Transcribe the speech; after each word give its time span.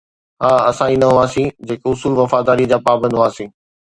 ها، 0.43 0.51
اسان 0.69 0.87
ئي 0.91 0.95
نه 1.01 1.07
هئاسين، 1.17 1.49
جيڪي 1.67 1.85
اصول 1.91 2.13
وفاداريءَ 2.21 2.67
جا 2.73 2.77
پابند 2.89 3.15
هئاسين 3.19 3.49